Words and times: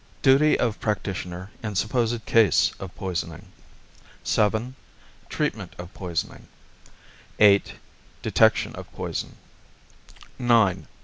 Duty 0.23 0.57
of 0.57 0.79
Practitioner 0.79 1.51
in 1.61 1.75
Supposed 1.75 2.25
Case 2.25 2.73
of 2.79 2.95
Poisoning 2.95 3.51
89 4.25 4.49
VII. 4.49 4.73
Treatment 5.29 5.75
of 5.77 5.93
Poisoning 5.93 6.47
90 7.37 7.59
VIII. 7.69 7.79
Detection 8.23 8.73
of 8.75 8.91
Poison 8.93 9.35
91 10.39 10.77
IX. 10.87 10.87